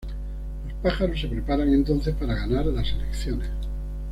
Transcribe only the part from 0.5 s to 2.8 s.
Los pájaros se preparan entonces para ganar